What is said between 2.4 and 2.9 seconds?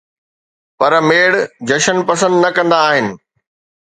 نه ڪندا